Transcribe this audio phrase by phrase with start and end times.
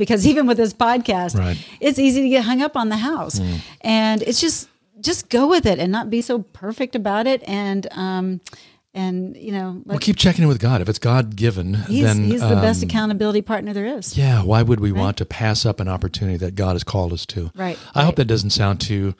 [0.00, 1.56] because even with this podcast, Right.
[1.78, 3.40] it's easy to get hung up on the house,
[3.82, 4.68] and it's just
[5.00, 8.40] just go with it and not be so perfect about it, and um,
[8.92, 10.80] and you know, Well, keep checking in with God.
[10.80, 14.18] If it's God given, he's then he's the best um, accountability partner there is.
[14.18, 17.24] Yeah, why would we want to pass up an opportunity that God has called us
[17.26, 17.52] to?
[17.54, 19.14] Right, I hope that doesn't sound too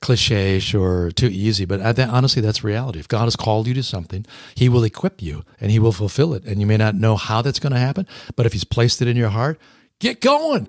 [0.00, 2.98] cliche or too easy, but I, that, honestly, that's reality.
[2.98, 4.26] If God has called you to something,
[4.56, 6.44] He will equip you and He will fulfill it.
[6.44, 9.06] And you may not know how that's going to happen, but if He's placed it
[9.08, 9.60] in your heart,
[10.02, 10.68] get going.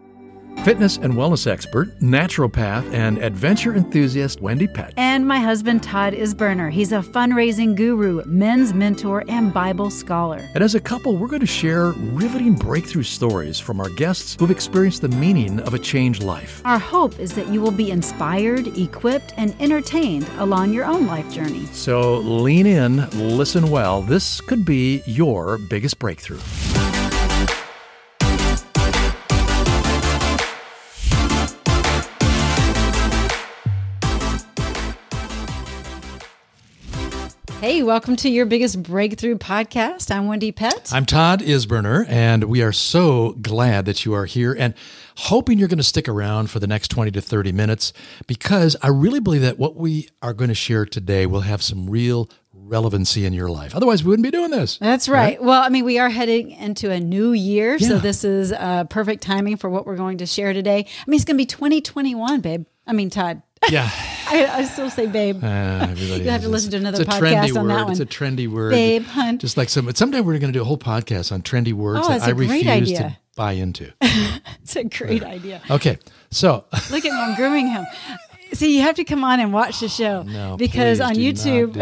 [0.63, 4.93] Fitness and wellness expert, naturopath, and adventure enthusiast Wendy Pett.
[4.95, 6.71] And my husband Todd Isberner.
[6.71, 10.37] He's a fundraising guru, men's mentor, and Bible scholar.
[10.53, 14.51] And as a couple, we're going to share riveting breakthrough stories from our guests who've
[14.51, 16.61] experienced the meaning of a changed life.
[16.63, 21.29] Our hope is that you will be inspired, equipped, and entertained along your own life
[21.31, 21.65] journey.
[21.71, 24.03] So lean in, listen well.
[24.03, 26.39] This could be your biggest breakthrough.
[37.63, 40.13] Hey, welcome to your biggest breakthrough podcast.
[40.13, 40.91] I'm Wendy Pett.
[40.91, 44.73] I'm Todd Isberner, and we are so glad that you are here and
[45.15, 47.93] hoping you're going to stick around for the next 20 to 30 minutes
[48.27, 51.89] because I really believe that what we are going to share today will have some
[51.89, 53.73] real relevancy in your life.
[53.73, 54.77] Otherwise, we wouldn't be doing this.
[54.79, 55.41] That's right.
[55.41, 59.23] Well, I mean, we are heading into a new year, so this is uh, perfect
[59.23, 60.79] timing for what we're going to share today.
[60.79, 62.65] I mean, it's going to be 2021, babe.
[62.85, 63.41] I mean, Todd.
[63.69, 63.89] Yeah.
[64.25, 65.43] I, I still say babe.
[65.43, 67.87] Uh, You have to listen to another it's a podcast trendy on word.
[67.87, 68.71] that It's a trendy word.
[68.71, 69.37] Babe, hun.
[69.37, 72.09] Just like some, someday we're going to do a whole podcast on trendy words Oh,
[72.09, 72.71] that I a great refuse to
[73.05, 73.19] idea.
[73.35, 73.91] buy into.
[74.63, 75.61] It's a great idea.
[75.69, 75.99] Okay.
[76.31, 77.85] So Look at me, I'm grooming him.
[78.53, 81.73] See, you have to come on and watch the show no, because on YouTube.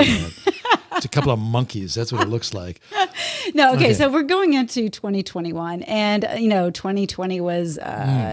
[0.93, 1.93] It's a couple of monkeys.
[1.95, 2.79] That's what it looks like.
[3.55, 3.93] No, okay, Okay.
[3.95, 7.81] so we're going into 2021, and uh, you know, 2020 was uh,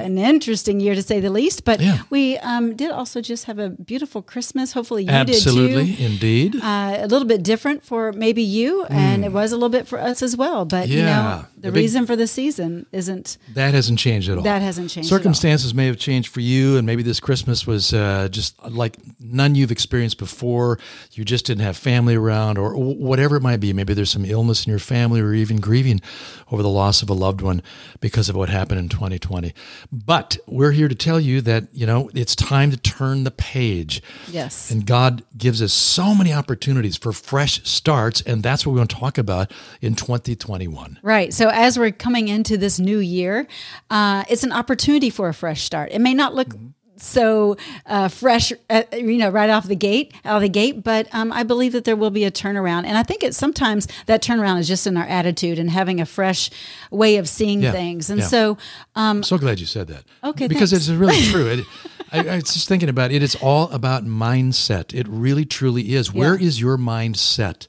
[0.04, 1.64] an interesting year to say the least.
[1.64, 1.80] But.
[1.80, 2.02] Yeah.
[2.10, 4.72] we um, did also just have a beautiful Christmas.
[4.72, 6.04] Hopefully, you Absolutely, did too.
[6.04, 6.56] indeed.
[6.56, 9.98] Uh, a little bit different for maybe you, and it was a little bit for
[9.98, 10.64] us as well.
[10.64, 11.06] But you Hmm.
[11.06, 14.44] Know, the, The big- reason for the season isn't that hasn't changed at all.
[14.44, 15.08] that hasn't changed.
[15.08, 19.54] Circumstances may have changed for you, and maybe this Christmas was uh, just like none
[19.54, 20.78] you've experienced before.
[21.12, 23.72] You just didn't have family around, or whatever it might be.
[23.72, 26.00] Maybe there's some illness in your family, or even grieving
[26.50, 27.62] over the loss of a loved one
[28.00, 29.52] because of what happened in 2020.
[29.92, 34.02] But we're here to tell you that you know it's time to turn the page.
[34.28, 34.70] Yes.
[34.70, 38.90] And God gives us so many opportunities for fresh starts, and that's what we want
[38.90, 40.98] to talk about in 2021.
[41.02, 41.32] Right.
[41.32, 43.46] So as we're coming into this new year,
[43.90, 45.90] uh, it's an opportunity for a fresh start.
[45.92, 46.54] It may not look
[47.00, 51.08] so uh, fresh, uh, you know, right off the gate, out of the gate, but
[51.14, 52.84] um, I believe that there will be a turnaround.
[52.86, 56.06] And I think it's sometimes that turnaround is just in our attitude and having a
[56.06, 56.50] fresh
[56.90, 57.72] way of seeing Yeah.
[57.72, 58.10] things.
[58.10, 58.26] And Yeah.
[58.26, 58.50] so,
[58.94, 60.04] um, I'm so glad you said that.
[60.24, 60.88] Okay, because thanks.
[60.88, 61.46] it's really true.
[61.48, 61.64] It,
[62.10, 63.22] I, I was just thinking about it.
[63.22, 64.94] It's all about mindset.
[64.94, 66.12] It really, truly is.
[66.12, 67.66] Where is your mindset?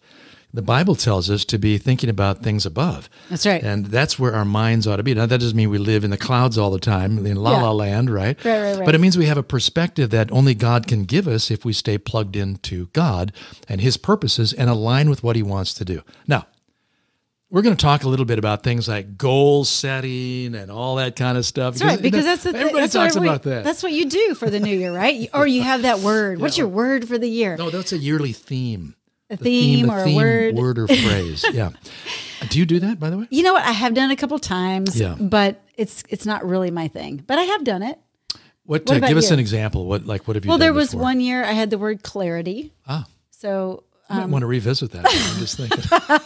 [0.51, 3.07] The Bible tells us to be thinking about things above.
[3.29, 3.61] That's right.
[3.61, 5.13] And that's where our minds ought to be.
[5.13, 7.61] Now, that doesn't mean we live in the clouds all the time, in la Yeah.
[7.63, 8.43] la land, right?
[8.43, 8.85] Right, right, right.
[8.85, 11.71] But it means we have a perspective that only God can give us if we
[11.73, 13.31] stay plugged into God
[13.67, 16.01] and His purposes and align with what He wants to do.
[16.27, 16.47] Now,
[17.51, 21.15] we're going to talk a little bit about things like goal setting and all that
[21.15, 21.75] kind of stuff.
[21.75, 22.61] that's right, because that's the thing.
[22.61, 23.63] everybody That's talks about that.
[23.63, 25.29] That's what you do for the new year, right?
[25.33, 26.39] Or you have that word.
[26.41, 27.55] What's your word for the year?
[27.57, 28.95] no, that's a yearly theme.
[29.29, 30.55] A The theme or a word.
[30.55, 31.45] word or phrase.
[31.53, 31.69] yeah.
[32.49, 33.27] Do you do that, by the way?
[33.29, 33.63] You know what?
[33.63, 35.15] I have done it a couple times, Yeah.
[35.19, 37.23] but it's it's not really my thing.
[37.27, 37.99] But I have done it.
[38.63, 38.85] What?
[38.87, 39.85] What uh, give us an example.
[39.85, 40.49] What like what have you?
[40.49, 41.01] Well, there was before?
[41.01, 42.71] one year I had the word clarity.
[42.87, 45.05] Ah, So, I um, want to revisit that.
[45.05, 45.83] I'm just thinking.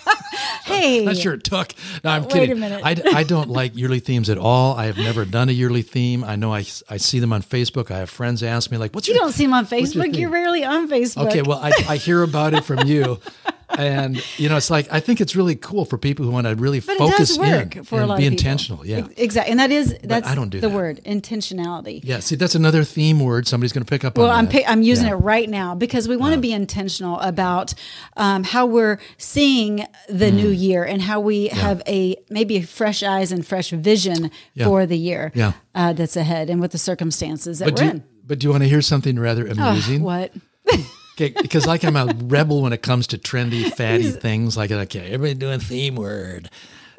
[0.66, 1.74] hey, sure it took.
[2.04, 2.52] No, I'm Wait kidding.
[2.52, 2.82] a minute.
[2.84, 4.76] I, I don't like yearly themes at all.
[4.76, 6.24] I have never done a yearly theme.
[6.24, 7.92] I know I, I see them on Facebook.
[7.92, 10.02] I have friends ask me like, "What's you your?" don't see them on Facebook.
[10.02, 10.14] thing?
[10.16, 11.28] You're rarely on Facebook.
[11.28, 13.20] Okay, well, I, I hear about it from you.
[13.78, 16.56] and you know, it's like I think it's really cool for people who want to
[16.56, 18.86] really But focus it does work in for a and lot be intentional.
[18.86, 19.08] Yeah.
[19.18, 20.76] Exactly, and that is that's I don't do the that.
[20.76, 22.02] word intentionality.
[22.04, 23.48] Yeah, see, that's another theme word.
[23.48, 25.14] Somebody's going to pick up Well, on I'm I'm using Yeah.
[25.14, 27.74] it right now because we want to be intentional about
[28.18, 30.60] um, how we're seeing the new Mm.
[30.60, 34.66] year and how we have a maybe fresh eyes and fresh vision Yeah.
[34.66, 35.54] for the year Yeah.
[35.74, 38.04] uh, that's ahead and with the circumstances that But we're do, in.
[38.28, 40.04] but do you want to hear something rather Ugh, amusing?
[40.04, 40.32] what?
[41.16, 44.58] Okay, because like I'm a rebel when it comes to trendy, fatty things.
[44.58, 46.50] Like okay, everybody doing theme word,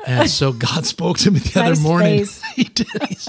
[0.06, 2.26] and so God spoke to me the other Nice morning.
[2.54, 2.86] he did.
[3.08, 3.28] He's,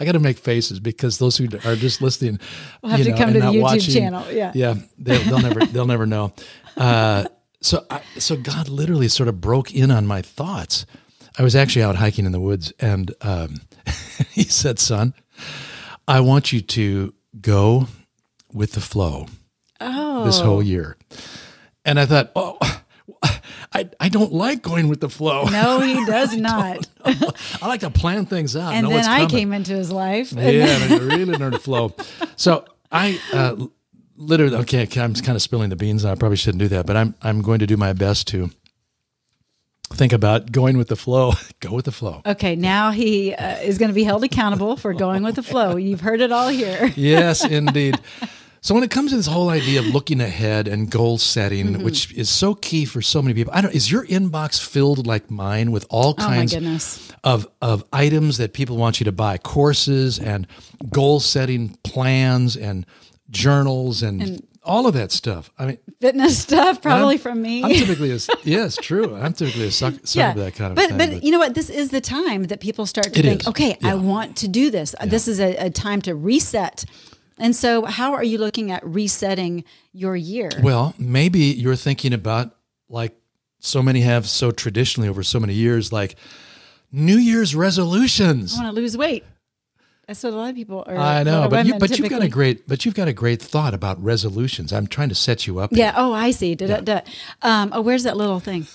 [0.00, 2.40] I got to make faces because those who are just listening,
[2.82, 4.24] We'll have you to know, come and to the not YouTube watching- channel.
[4.32, 4.50] Yeah.
[4.54, 6.32] yeah, they'll, they'll never they'll never know.
[6.76, 7.26] Uh,
[7.60, 10.86] so I, so God literally sort of broke in on my thoughts.
[11.38, 13.60] I was actually out hiking in the woods, and um,
[14.32, 15.14] he said, "Son,
[16.08, 17.86] I want you to go
[18.52, 19.26] with the flow."
[19.80, 20.96] Oh, this whole year.
[21.84, 22.58] And I thought, oh,
[23.74, 25.44] I, I don't like going with the flow.
[25.44, 26.86] no, he does not.
[27.04, 28.72] I like to plan things out.
[28.74, 30.32] And then I came into his life.
[30.32, 31.92] Yeah, I really learned to flow.
[32.36, 33.66] So I uh,
[34.16, 36.04] literally, okay, I'm kind of spilling the beans.
[36.04, 38.50] I probably shouldn't do that, but I'm I'm going to do my best to
[39.92, 41.32] think about going with the flow.
[41.60, 42.22] Go with the flow.
[42.24, 45.76] Okay, now he uh, is going to be held accountable for going with the flow.
[45.76, 46.92] You've heard it all here.
[46.96, 47.98] yes, indeed.
[48.64, 51.84] So when it comes to this whole idea of looking ahead and goal setting, Mm-hmm.
[51.84, 53.74] which is so key for so many people, I don't.
[53.74, 57.12] Is your inbox filled like mine with all Oh kinds goodness.
[57.22, 60.46] of of items that people want you to buy, courses and
[60.90, 62.86] goal setting plans and
[63.28, 65.50] journals and, all of that stuff?
[65.58, 67.62] I mean, Fitness stuff, probably I'm- from me.
[67.62, 69.14] I'm typically a yes, true.
[69.14, 70.96] I'm typically a sucker, sucker for that kind of but thing.
[71.18, 71.54] but you know what?
[71.54, 73.48] This is the time that people start to think, is.
[73.48, 74.94] okay, I want to do this.
[75.04, 76.86] This is a, a time to reset.
[77.38, 80.50] And so, how are you looking at resetting your year?
[80.62, 82.54] Well, maybe you're thinking about
[82.88, 83.16] like
[83.58, 86.16] so many have so traditionally over so many years, like
[86.92, 88.54] New Year's resolutions.
[88.54, 89.24] I want to lose weight.
[90.06, 90.96] That's what a lot of people are.
[90.96, 93.72] I know, but you, but you've got a great, but you've got a great thought
[93.72, 94.72] about resolutions.
[94.72, 95.70] I'm trying to set you up.
[95.72, 95.86] Yeah.
[95.86, 95.94] here.
[95.96, 96.54] Oh, I see.
[96.54, 97.00] Da, da, da.
[97.40, 98.66] Um, oh, where's that little thing?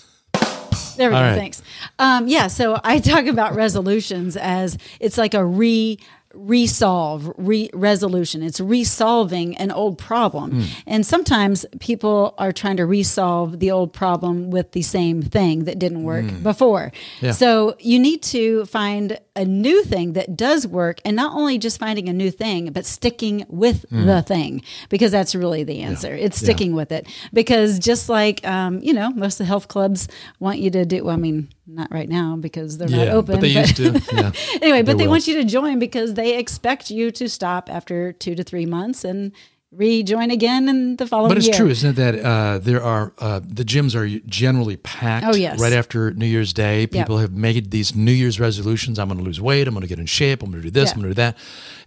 [0.98, 1.28] There we All go.
[1.28, 1.36] right.
[1.38, 1.62] Thanks.
[1.98, 2.48] Um, yeah.
[2.48, 5.98] So I talk about resolutions as it's like a re
[6.34, 10.62] resolve re resolution it's resolving an old problem Hmm.
[10.88, 15.78] and sometimes people are trying to resolve the old problem with the same thing that
[15.80, 17.26] didn't work before Hmm.
[17.26, 17.32] Yeah.
[17.32, 21.80] so you need to find a new thing that does work and not only just
[21.80, 24.06] finding a new thing but sticking with Hmm.
[24.06, 28.80] the thing because that's really the answer it's sticking with it because just like um,
[28.82, 30.08] you know most of the health clubs
[30.40, 33.42] want you to do well, i mean not right now because they're not open but
[33.42, 34.02] they used to.
[34.12, 34.32] Yeah.
[34.62, 38.36] anyway but they want you to join because they expect you to stop after two
[38.36, 39.32] to three months and
[39.72, 41.56] rejoin again in the following But it's year.
[41.56, 45.60] true, isn't it, that uh, there are uh, the gyms are generally packed Oh, yes.
[45.62, 46.88] right after New Year's Day.
[46.88, 48.98] People have made these New Year's resolutions.
[48.98, 49.68] I'm going to lose weight.
[49.68, 50.42] I'm going to get in shape.
[50.42, 50.90] I'm going to do this.
[50.90, 50.94] Yeah.
[50.96, 51.38] I'm going to do that.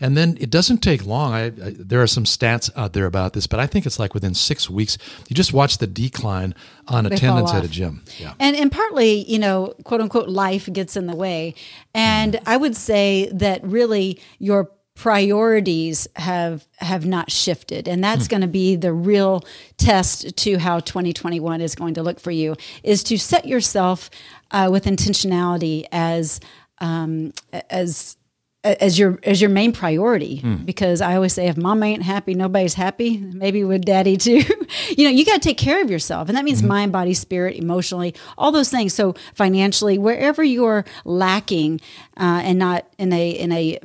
[0.00, 1.32] And then it doesn't take long.
[1.32, 4.14] I, I, there are some stats out there about this, but I think it's like
[4.14, 4.96] within six weeks,
[5.28, 6.54] you just watch the decline
[6.86, 8.04] on They attendance at a gym.
[8.18, 8.34] Yeah.
[8.38, 11.54] And and partly, you know, quote unquote, life gets in the way.
[11.94, 17.88] And I would say that really your priorities have have not shifted.
[17.88, 19.44] And that's going to be the real
[19.76, 24.10] test to how 2021 is going to look for you is to set yourself
[24.50, 26.40] uh, with intentionality as
[26.78, 27.32] um,
[27.70, 28.16] as
[28.64, 30.40] as your as your main priority.
[30.64, 33.18] Because I always say if mom ain't happy nobody's happy.
[33.18, 34.42] Maybe with daddy too.
[34.96, 36.28] You know you got to take care of yourself.
[36.28, 38.94] And that means mind body spirit emotionally all those things.
[38.94, 41.80] So financially wherever you're lacking
[42.16, 43.78] uh, and not in a in a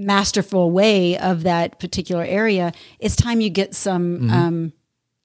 [0.00, 4.72] masterful way of that particular area it's time you get some um,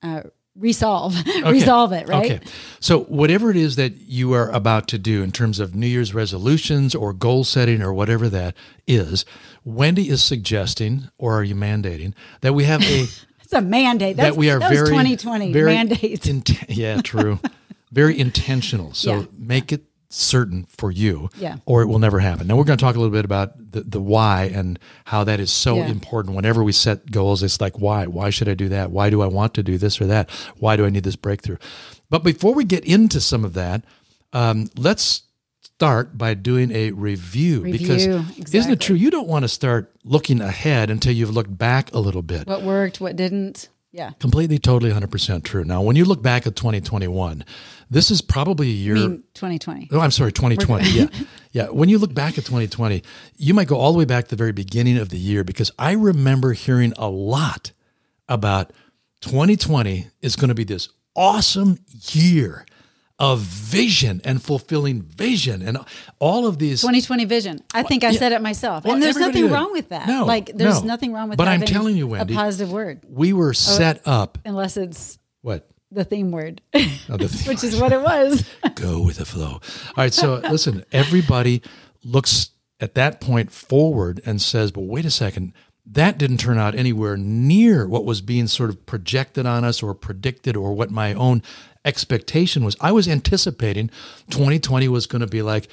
[0.04, 0.22] uh,
[0.56, 2.40] resolve resolve it right Okay.
[2.80, 6.14] So, whatever it is that you are about to do in terms of New Year's
[6.14, 8.56] resolutions or goal setting or whatever that
[8.88, 9.26] is,
[9.64, 13.02] Wendy is suggesting, or are you mandating, that we have a
[13.42, 17.40] it's a mandate That's, that we are that very 2020 very mandate int- yeah, true.
[17.92, 18.94] very intentional.
[18.94, 19.26] So Yeah.
[19.38, 19.84] make it
[20.16, 21.58] certain for you, Yeah.
[21.66, 22.48] or it will never happen.
[22.48, 25.40] Now we're going to talk a little bit about the, the why and how that
[25.40, 25.88] is so Yeah.
[25.88, 26.36] important.
[26.36, 28.08] Whenever we set goals, it's like why?
[28.08, 28.92] Why should I do that?
[28.92, 30.30] Why do I want to do this or that?
[30.58, 31.58] Why do I need this breakthrough?
[32.10, 33.84] But before we get into some of that,
[34.32, 35.24] um, let's
[35.62, 38.96] start by doing a review, because Review, isn't it true?
[38.96, 42.48] You don't want to start looking ahead until you've looked back a little bit.
[42.48, 45.66] what worked what didn't yeah Completely, totally, 100% true.
[45.66, 47.44] Now, when you look back at 2021,
[47.90, 48.96] this is probably a year.
[48.96, 50.90] I mean 2020 oh, I'm sorry, 2020.
[50.90, 51.08] yeah.
[51.52, 51.68] Yeah.
[51.68, 53.02] When you look back at 2020,
[53.38, 55.72] you might go all the way back to the very beginning of the year because
[55.80, 57.72] I remember hearing a lot
[58.28, 58.74] about
[59.22, 61.80] 2020 is going to be this awesome
[62.12, 62.66] year
[63.18, 65.78] of vision and fulfilling vision and
[66.20, 67.60] all of these 2020 vision.
[67.74, 68.84] I think I said it myself.
[68.84, 69.52] Well, and there's nothing did.
[69.52, 70.08] wrong with that.
[70.08, 70.88] No, like there's no.
[70.88, 71.46] nothing wrong with that.
[71.46, 75.18] But I'm telling you, Wendy, a positive word we were set oh, up unless it's
[75.42, 78.46] what the theme word, Oh, the theme which is what it was.
[78.76, 79.54] go with the flow.
[79.54, 79.62] All
[79.98, 81.62] right, so listen, everybody
[82.04, 85.54] looks at that point forward and says, "But wait a second,
[85.86, 89.94] that didn't turn out anywhere near what was being sort of projected on us or
[89.94, 91.42] predicted or what my own
[91.84, 93.90] expectation was." I was anticipating
[94.30, 95.68] 2020 was going to be like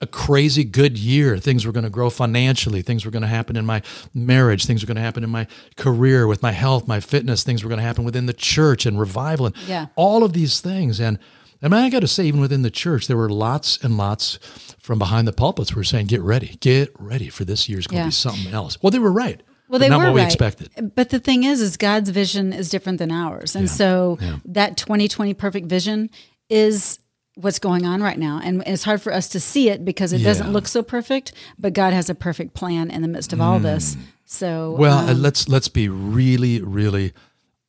[0.00, 1.38] a crazy good year.
[1.38, 2.82] Things were going to grow financially.
[2.82, 3.82] Things were going to happen in my
[4.14, 4.64] marriage.
[4.64, 7.42] Things were going to happen in my career, with my health, my fitness.
[7.42, 9.86] Things were going to happen within the church and revival and Yeah.
[9.96, 11.00] all of these things.
[11.00, 11.18] And
[11.60, 14.38] I mean, I got to say, even within the church, there were lots and lots
[14.78, 17.96] from behind the pulpits who were saying, "Get ready, get ready for this year's going
[17.98, 18.06] to Yeah.
[18.08, 19.42] be something else." Well, they were right.
[19.68, 20.26] Well, they not were what we right.
[20.28, 20.70] expected.
[20.94, 25.34] But the thing is, is God's vision is different than ours, and so that 2020
[25.34, 26.08] perfect vision
[26.48, 27.00] is
[27.40, 30.18] what's going on right now, and it's hard for us to see it because it
[30.24, 31.32] doesn't look so perfect.
[31.58, 33.96] But God has a perfect plan in the midst of all this.
[34.24, 34.80] So Hmm.
[34.80, 37.12] Well, um, let's let's be really, really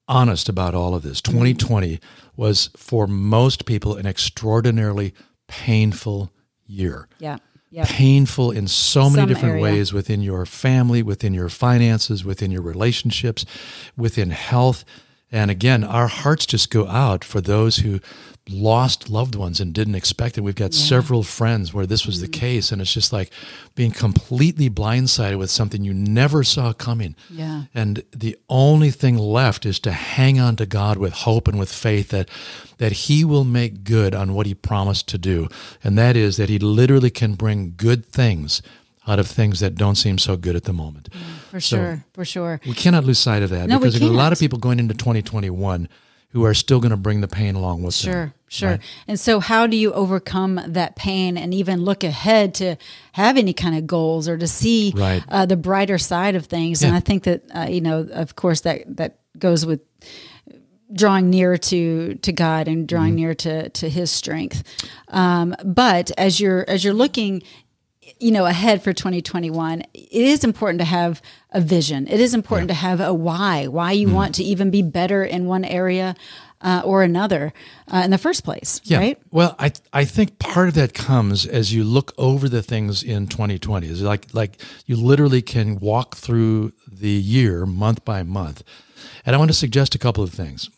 [0.07, 1.21] honest about all of this.
[1.21, 1.99] 2020
[2.35, 5.13] was for most people an extraordinarily
[5.47, 6.31] painful
[6.65, 7.07] year.
[7.19, 7.37] yeah,
[7.71, 9.63] yeah, painful in so many Some different area.
[9.63, 13.45] ways within your family, within your finances, within your relationships,
[13.95, 14.83] within health.
[15.31, 17.99] And again, our hearts just go out for those who
[18.49, 20.41] lost loved ones and didn't expect it.
[20.41, 22.33] We've got several friends where this was the Mm.
[22.33, 23.31] case, and it's just like
[23.75, 27.15] being completely blindsided with something you never saw coming.
[27.29, 27.63] Yeah.
[27.73, 31.71] And the only thing left is to hang on to God with hope and with
[31.71, 32.29] faith that
[32.77, 35.49] that he will make good on what he promised to do.
[35.83, 38.61] And that is that he literally can bring good things
[39.05, 41.09] out of things that don't seem so good at the moment.
[41.51, 42.61] for sure, for sure.
[42.65, 45.89] We cannot lose sight of that No, because a lot of people going into 2021
[46.31, 48.11] who are still going to bring the pain along with them.
[48.13, 48.79] Sure, sure.
[49.07, 52.75] And so, how do you overcome that pain and even look ahead to
[53.13, 55.23] have any kind of goals or to see Right.
[55.27, 56.83] uh, the brighter side of things?
[56.83, 59.81] And I think that uh, you know, of course, that that goes with
[60.93, 64.63] drawing near to to God and drawing near to to His strength.
[65.07, 67.43] Um, but as you're as you're looking
[68.19, 71.21] you know ahead for 2021 it is important to have
[71.51, 74.81] a vision it is important to have a why why you want to even be
[74.81, 76.15] better in one area
[76.61, 77.53] uh, or another
[77.87, 78.97] uh, in the first place Yeah.
[78.97, 83.01] right Well, I I think part of that comes as you look over the things
[83.01, 83.87] in 2020.
[83.87, 88.63] Is like like you literally can walk through the year month by month,
[89.25, 90.69] and I want to suggest a couple of things.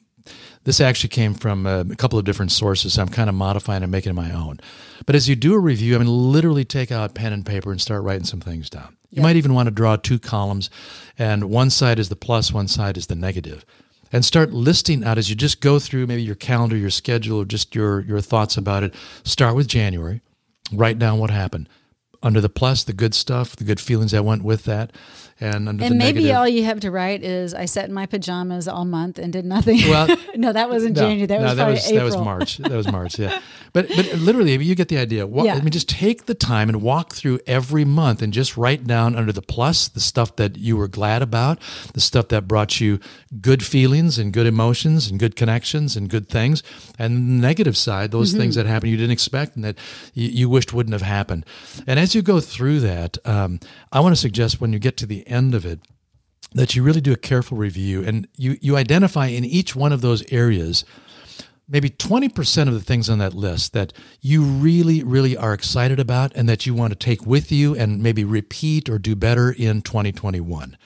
[0.64, 2.98] This actually came from uh, a couple of different sources.
[2.98, 4.60] I'm kind of modifying and making it my own.
[5.06, 7.82] But as you do a review, I mean, literally take out pen and paper and
[7.82, 8.96] start writing some things down.
[9.10, 10.70] You might even want to draw two columns,
[11.18, 13.66] and one side is the plus, one side is the negative
[14.12, 17.46] and start listing out as you just go through maybe your calendar, your schedule, or
[17.46, 18.94] just your your thoughts about it.
[19.24, 20.22] Start with January.
[20.72, 21.70] Write down what happened.
[22.24, 24.92] Under the plus, the good stuff, the good feelings that went with that,
[25.42, 26.38] and under and the maybe negative.
[26.38, 29.44] all you have to write is i sat in my pajamas all month and did
[29.46, 32.18] nothing Well, no that wasn't No, january that no, was that was april that was
[32.26, 32.58] March.
[32.58, 33.20] That was March.
[33.20, 33.40] Yeah,
[33.74, 35.28] but but literally, you get the idea.
[35.28, 35.56] Yeah.
[35.56, 39.16] I mean, just take the time and walk through every month and just write down
[39.16, 41.60] under the plus the stuff that you were glad about,
[41.94, 43.00] the stuff that brought you
[43.42, 46.62] good feelings and good emotions and good connections and good things,
[47.00, 48.68] and the negative side, those things Mm-hmm.
[48.68, 49.78] that happened you didn't expect and that
[50.14, 51.46] you, you wished wouldn't have happened.
[51.88, 53.60] And as you go through that, um,
[53.92, 55.80] I want to suggest when you get to the end of it
[56.54, 60.02] that you really do a careful review and you, you identify in each one of
[60.02, 60.84] those areas
[61.72, 66.34] maybe 20% of the things on that list that you really, really are excited about
[66.36, 69.82] and that you want to take with you and maybe repeat or do better in
[69.82, 70.78] 2021.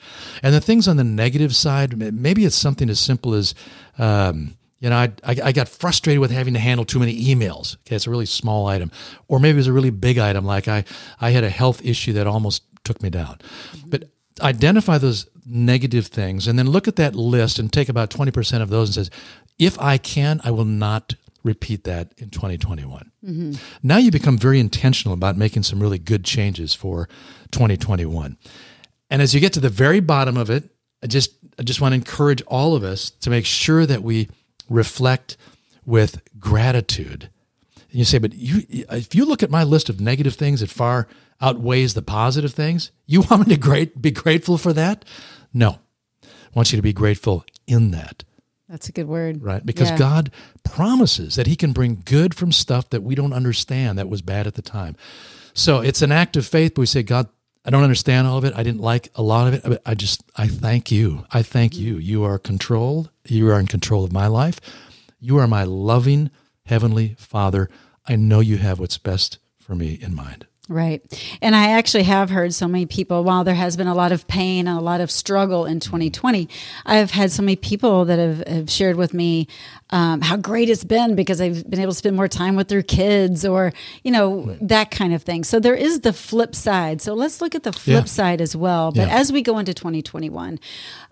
[0.42, 3.54] And the things on the negative side, maybe it's something as simple as,
[3.98, 7.76] um, you know, I, I, I got frustrated with having to handle too many emails.
[7.80, 8.92] Okay, it's a really small item.
[9.26, 10.84] Or maybe it's a really big item, like I,
[11.20, 13.38] I had a health issue that almost took me down.
[13.84, 14.04] But
[14.40, 18.68] identify those negative things and then look at that list and take about 20% of
[18.68, 19.10] those and says,
[19.58, 23.12] if I can, I will not repeat that in 2021.
[23.24, 23.52] Mm-hmm.
[23.82, 27.08] Now you become very intentional about making some really good changes for
[27.52, 28.36] 2021.
[29.08, 30.68] And as you get to the very bottom of it,
[31.02, 34.28] I just I just want to encourage all of us to make sure that we
[34.68, 35.36] reflect
[35.84, 37.30] with gratitude.
[37.96, 40.68] And you say, but you if you look at my list of negative things, it
[40.68, 41.08] far
[41.40, 42.90] outweighs the positive things.
[43.06, 45.06] You want me to great be grateful for that?
[45.54, 45.78] No.
[46.22, 48.24] I want you to be grateful in that
[48.68, 49.64] that's a good word right?
[49.64, 49.98] Because Yeah.
[49.98, 50.30] God
[50.64, 54.46] promises that He can bring good from stuff that we don't understand that was bad
[54.46, 54.96] at the time.
[55.54, 57.28] So it's an act of faith, but we say, God,
[57.64, 58.52] I don't understand all of it.
[58.54, 59.62] I didn't like a lot of it.
[59.64, 61.24] But I just, I thank you.
[61.32, 61.78] I thank mm.
[61.78, 61.96] you.
[61.98, 63.10] You are controlled.
[63.24, 64.60] You are in control of my life.
[65.18, 66.30] You are my loving
[66.66, 67.68] Heavenly Father.
[68.06, 70.46] I know you have what's best for me in mind.
[70.68, 71.00] Right.
[71.40, 74.26] And I actually have heard so many people, while there has been a lot of
[74.26, 76.48] pain and a lot of struggle in 2020,
[76.84, 79.46] I've had so many people that have, have shared with me
[79.90, 82.82] um, how great it's been because they've been able to spend more time with their
[82.82, 85.44] kids or, you know, that kind of thing.
[85.44, 87.00] So there is the flip side.
[87.00, 88.10] So let's look at the flip Yeah.
[88.10, 88.90] side as well.
[88.90, 89.18] But Yeah.
[89.20, 90.58] as we go into 2021,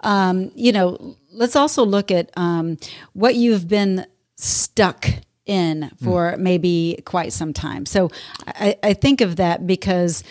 [0.01, 2.77] um, you know, let's also look at um,
[3.13, 5.07] what you've been stuck
[5.47, 7.87] in for maybe quite some time.
[7.87, 8.11] So
[8.47, 10.25] I, I think of that because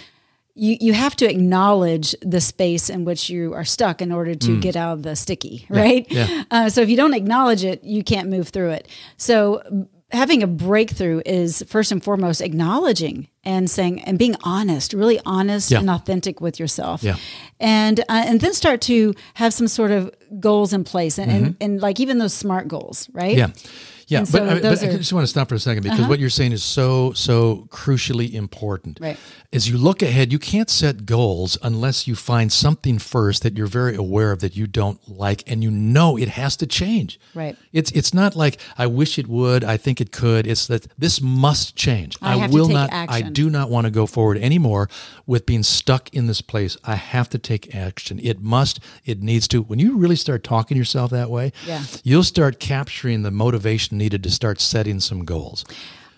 [0.55, 4.59] you, you have to acknowledge the space in which you are stuck in order to
[4.59, 6.05] get out of the sticky, right?
[6.11, 6.43] yeah.
[6.51, 8.87] Uh, so if you don't acknowledge it, you can't move through it.
[9.17, 15.19] So having a breakthrough is first and foremost acknowledging and saying and being honest, really
[15.25, 15.79] honest Yeah.
[15.79, 17.01] and authentic with yourself.
[17.01, 17.15] Yeah.
[17.59, 21.57] And uh, and then start to have some sort of goals in place and, and,
[21.59, 23.35] and like even those smart goals, right?
[23.37, 23.51] Mm-hmm.
[23.65, 23.71] Yeah.
[24.13, 24.97] Yeah, And but, so I, but those I Uh-huh.
[24.97, 28.33] just want to stop for a second because what you're saying is so so crucially
[28.33, 28.99] important.
[29.01, 29.17] Right.
[29.51, 33.67] As you look ahead, you can't set goals unless you find something first that you're
[33.81, 37.19] very aware of that you don't like and you know it has to change.
[37.35, 37.55] Right.
[37.71, 40.47] It's it's not like I wish it would, I think it could.
[40.47, 42.17] It's that this must change.
[42.21, 44.89] I have to will take not I do not want to go forward anymore
[45.25, 46.77] with being stuck in this place.
[46.83, 48.19] I have to take action.
[48.23, 49.61] It must, it needs to.
[49.61, 51.83] When you really start talking yourself that way, Yeah.
[52.03, 55.63] you'll start capturing the motivation needed to start setting some goals.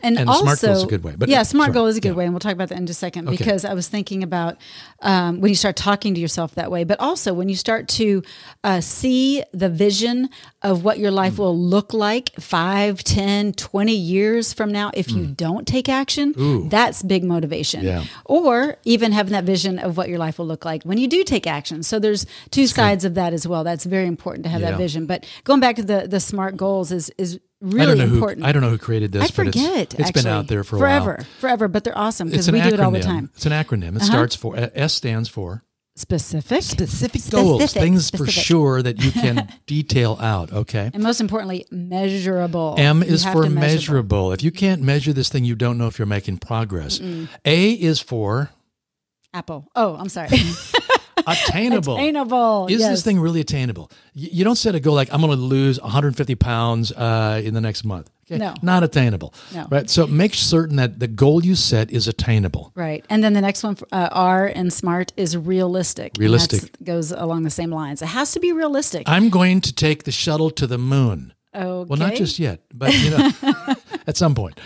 [0.04, 1.74] And, And also, SMART goal is a good way, but- yeah, smart sorry.
[1.74, 2.16] goal is a good Yeah.
[2.20, 3.26] way, and we'll talk about that in just a second.
[3.26, 4.58] Because I was thinking about
[5.02, 8.22] um, when you start talking to yourself that way, but also when you start to
[8.64, 10.30] uh, see the vision
[10.62, 11.16] of what your Mm.
[11.24, 16.34] life will look like 5, 10, 20 years from now if you don't take action,
[16.70, 17.82] that's big motivation.
[17.82, 17.86] Mm.
[17.86, 18.04] Yeah.
[18.26, 21.24] Or even having that vision of what your life will look like when you do
[21.24, 21.82] take action.
[21.84, 23.64] So there's two sides of that as well.
[23.64, 24.72] That's very important to have Yeah.
[24.72, 25.06] that vision.
[25.08, 28.44] But going back to the the smart goals is is really I don't know important.
[28.44, 29.24] who I don't know who created this.
[29.24, 30.00] I but it's- forget.
[30.00, 31.28] it's been out there for a forever, while.
[31.40, 31.68] forever.
[31.68, 32.68] But they're awesome because we acronym.
[32.70, 33.26] do it all the time.
[33.26, 33.34] Uh-huh.
[33.36, 33.96] It's an acronym.
[33.96, 35.64] It starts for uh, S stands for
[35.98, 40.52] Specific, specific goals, things for sure that you can detail out.
[40.52, 40.92] Okay.
[40.94, 42.76] and most importantly, measurable.
[42.78, 43.50] M You is for measurable.
[43.62, 44.32] measurable.
[44.34, 47.00] If you can't measure this thing, you don't know if you're making progress.
[47.46, 48.50] A is for
[49.34, 49.70] Apple.
[49.74, 50.28] Oh, I'm sorry.
[51.48, 51.96] attainable.
[51.96, 52.68] Attainable.
[52.68, 52.90] Is yes.
[52.90, 53.92] this thing really attainable?
[54.14, 57.62] You don't set a goal like I'm going to lose 150 pounds uh, in the
[57.62, 58.10] next month.
[58.28, 58.40] Okay?
[58.40, 58.56] No.
[58.64, 59.34] not attainable.
[59.54, 59.68] No.
[59.70, 59.88] Right.
[59.90, 62.72] So make certain that the goal you set is attainable.
[62.74, 63.06] Right.
[63.08, 66.14] And then the next one, uh, R and smart, is realistic.
[66.18, 66.72] Realistic.
[66.84, 68.02] goes along the same lines.
[68.02, 69.04] It has to be realistic.
[69.08, 71.35] I'm going to take the shuttle to the moon.
[71.56, 71.88] Okay.
[71.90, 73.32] Well, not just yet, but you know,
[74.08, 74.60] at some point.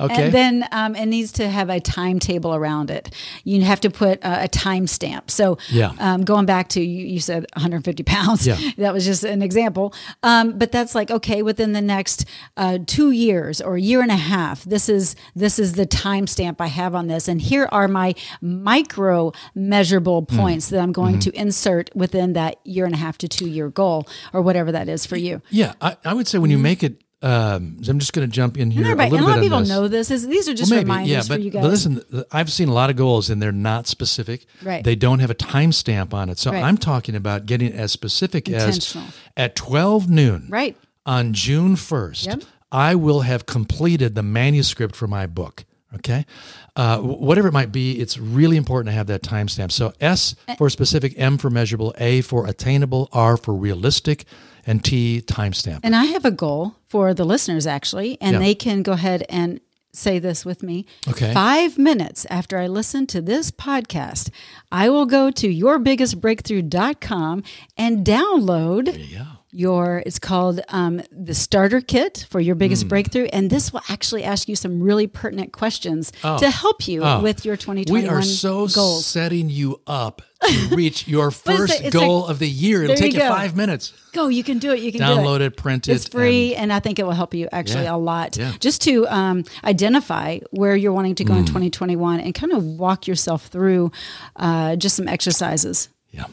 [0.00, 0.24] Okay.
[0.26, 3.14] And then um, it needs to have a timetable around it.
[3.44, 5.30] You have to put uh, a time stamp.
[5.30, 5.92] So, Yeah.
[5.98, 8.46] um, going back to you, you said 150 pounds.
[8.46, 8.58] Yeah.
[8.78, 9.94] that was just an example.
[10.22, 12.24] Um, but that's like okay, within the next
[12.56, 16.26] uh, two years or a year and a half, this is this is the time
[16.26, 20.36] stamp I have on this, and here are my micro measurable Hmm.
[20.36, 21.30] points that I'm going Mm-hmm.
[21.30, 24.88] to insert within that year and a half to two year goal or whatever that
[24.88, 25.42] is for you.
[25.50, 28.58] yeah, I, I would say when you make it, um, I'm just going to jump
[28.58, 29.68] in here And everybody- a little and a lot of people this.
[29.68, 30.10] know this.
[30.10, 31.62] Is these are just Well, maybe, reminders yeah, for but, you guys.
[31.62, 34.44] but listen, I've seen a lot of goals and they're not specific.
[34.62, 34.84] Right.
[34.84, 36.38] They don't have a timestamp on it.
[36.38, 36.62] So Right.
[36.62, 38.94] I'm talking about getting as specific as
[39.38, 40.76] at 12 noon Right.
[41.06, 42.42] on June 1st, Yep.
[42.70, 45.64] I will have completed the manuscript for my book.
[45.94, 46.26] Okay.
[46.76, 49.70] Uh, whatever it might be, it's really important to have that timestamp.
[49.70, 54.24] So S for specific, M for measurable, A for attainable, R for realistic,
[54.66, 55.80] and T timestamp.
[55.82, 58.38] And I have a goal for the listeners actually, and Yeah.
[58.40, 59.60] they can go ahead and
[59.92, 60.86] say this with me.
[61.08, 61.32] Okay.
[61.32, 64.30] Five minutes after I listen to this podcast,
[64.72, 65.46] I will go to
[66.34, 67.42] yourbiggestbreakthrough.com
[67.76, 69.24] and download yeah.
[69.52, 74.24] your it's called um, the starter kit for your biggest breakthrough and this will actually
[74.24, 77.20] ask you some really pertinent questions to help you Oh.
[77.20, 81.90] with your 2021 We are so goals setting you up to reach your first a-
[81.90, 82.82] goal like- of the year.
[82.84, 83.92] It'll There you take you, five minutes.
[84.12, 85.92] go you can do it you can do Download it it, print it.
[85.94, 87.96] it's free and, i think it will help you actually Yeah.
[87.96, 88.52] a lot Yeah.
[88.60, 91.38] just to um, identify where you're wanting to go Mm.
[91.40, 93.90] in 2021 and kind of walk yourself through
[94.36, 96.26] uh, just some exercises Yeah.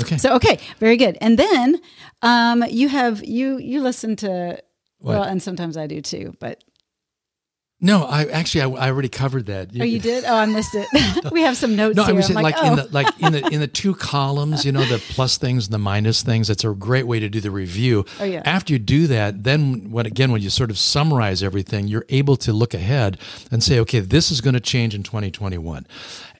[0.00, 0.18] Okay.
[0.18, 1.80] so okay very good and then
[2.22, 4.58] um, you have you you listen to
[5.00, 6.62] well and sometimes i do too but
[7.84, 9.70] No, I actually I, I already covered that.
[9.78, 10.24] Oh, you did?
[10.24, 10.86] Oh, I missed it.
[11.32, 12.14] we have some notes No, here.
[12.14, 12.76] I was like, like, in oh.
[12.76, 15.78] the like in the in the two columns, you know, the plus things and the
[15.78, 16.48] minus things.
[16.48, 18.06] It's a great way to do the review.
[18.20, 18.40] Oh, yeah.
[18.44, 22.36] After you do that, then when again when you sort of summarize everything, you're able
[22.36, 23.18] to look ahead
[23.50, 25.84] and say, okay, this is going to change in 2021,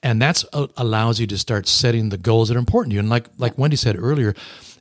[0.01, 2.99] and that's uh, allows you to start setting the goals that are important to you.
[3.01, 4.33] And like like Wendy said earlier,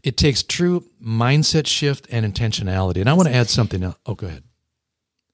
[0.04, 3.00] it takes true mindset shift and intentionality.
[3.00, 3.82] And I want to add something.
[3.82, 3.96] Else.
[4.06, 4.44] Oh, go ahead.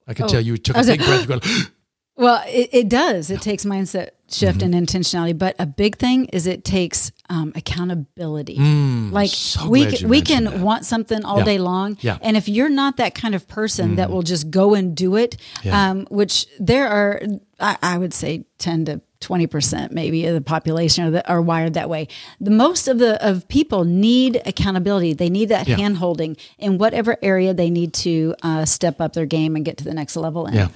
[0.09, 0.29] I could Oh.
[0.29, 1.29] tell you took a big like, breath.
[1.29, 1.41] Going,
[2.17, 3.31] Well, it, it does.
[3.31, 4.75] It takes mindset shift Mm-hmm.
[4.75, 8.57] and intentionality, but a big thing is it takes um, accountability.
[8.57, 10.59] like Mm, so we can, we can that.
[10.59, 11.45] want something all Yeah.
[11.45, 12.19] day long, Yeah.
[12.21, 15.37] And if you're not that kind of person that will just go and do it,
[15.63, 15.91] Yeah.
[15.91, 17.23] um, which there are,
[17.61, 19.01] I, I would say, ten to.
[19.21, 22.09] 20% maybe of the population are, the, are wired that way.
[22.41, 25.13] The most of the of people need accountability.
[25.13, 25.77] They need that Yeah.
[25.77, 29.77] hand holding in whatever area they need to uh, step up their game and get
[29.79, 30.55] to the next level in.
[30.55, 30.69] Yeah.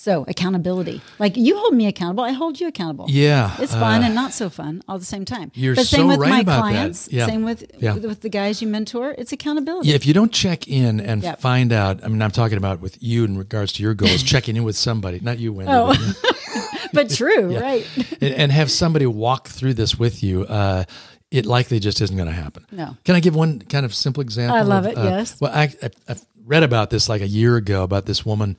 [0.00, 3.04] So accountability, like you hold me accountable, I hold you accountable.
[3.10, 5.52] Yeah, it's fun uh, and not so fun all the same time.
[5.54, 6.70] You're but same so with right my about that.
[6.70, 7.12] clients.
[7.12, 7.26] Yeah.
[7.26, 7.92] Same with Yeah.
[7.92, 9.14] with, with the guys you mentor.
[9.18, 9.90] It's accountability.
[9.90, 11.40] Yeah, if you don't check in and Yep.
[11.42, 14.56] find out, I mean, I'm talking about with you in regards to your goals, checking
[14.56, 15.88] in with somebody, not you, Wendy, Oh.
[15.92, 17.86] but but true, right?
[18.22, 20.44] and, and have somebody walk through this with you.
[20.46, 20.84] Uh,
[21.30, 22.64] it likely just isn't going to happen.
[22.72, 22.96] No.
[23.04, 24.56] Can I give one kind of simple example?
[24.56, 25.38] I love of, it, uh, yes.
[25.38, 28.56] Well, I, I, I read about this like a year ago about this woman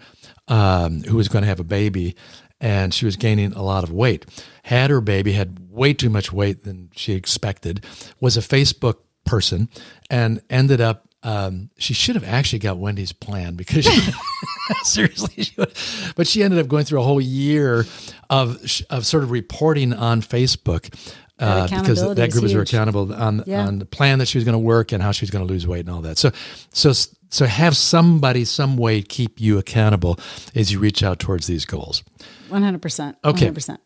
[0.52, 2.16] um, who was going to have a baby,
[2.60, 4.26] and she was gaining a lot of weight.
[4.64, 7.84] Had her baby, had way too much weight than she expected.
[8.20, 9.70] Was a Facebook person,
[10.10, 11.08] and ended up.
[11.24, 14.12] Um, she should have actually got Wendy's plan because she,
[14.84, 15.72] seriously, she would,
[16.16, 17.86] but she ended up going through a whole year
[18.30, 18.58] of
[18.90, 20.94] of sort of reporting on Facebook.
[21.40, 23.66] Uh, because that group was accountable on Yeah.
[23.66, 25.52] on the plan that she was going to work and how she was going to
[25.52, 26.20] lose weight and all that.
[26.20, 26.30] So,
[26.72, 26.94] so,
[27.32, 30.20] so have somebody, some way keep you accountable
[30.54, 32.04] as you reach out towards these goals.
[32.50, 33.18] One hundred percent.
[33.24, 33.32] Okay.
[33.32, 33.80] One hundred percent.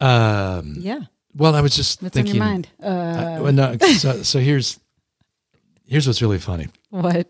[0.00, 1.00] Um, Yeah.
[1.34, 2.32] well, I was just What's thinking.
[2.32, 2.68] on your mind?
[2.82, 4.80] Uh, uh, well, no, so, so here's
[5.86, 6.68] here's what's really funny.
[6.90, 7.26] what?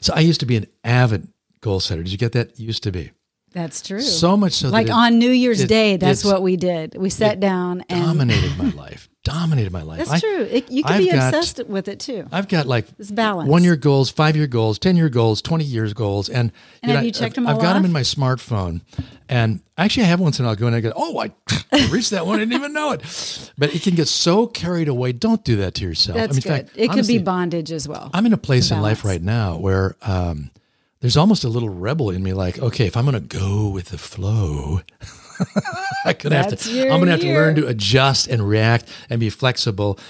[0.00, 1.26] So I used to be an avid
[1.60, 2.02] goal setter.
[2.02, 2.58] Did you get that?
[2.60, 3.10] Used to be
[3.56, 4.02] That's true.
[4.02, 6.94] so much so like that it on New Year's it- Day, that's what we did.
[6.96, 9.08] We sat down and dominated my life.
[9.24, 9.98] Dominated my life.
[9.98, 10.42] that's I- true.
[10.42, 12.28] It, you can I've be got- obsessed with it too.
[12.30, 13.48] I've got like It's balance.
[13.48, 17.00] one year goals, five year goals, ten year goals, twenty years goals, and, And have
[17.00, 18.82] I- you checked I've, them I've all got them in my smartphone,
[19.28, 21.32] and actually I have once in a while go and I go, oh, I,
[21.72, 23.52] I reached that one, I didn't even know it.
[23.58, 25.12] But it can get so carried away.
[25.12, 26.18] Don't do that to yourself.
[26.18, 26.70] That's I mean, in good.
[26.70, 28.10] fact, it could be bondage as well.
[28.12, 30.50] I'm in a place in life right now where um,
[31.06, 32.32] there's almost a little rebel in me.
[32.32, 34.80] Like, okay, if I'm going to go with the flow,
[36.04, 36.82] I'm gonna have to.
[36.82, 40.00] I'm gonna have to learn to adjust and react and be flexible,